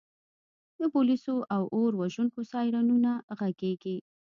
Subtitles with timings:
[0.79, 3.97] د پولیسو او اور وژونکو سایرنونه غږیږي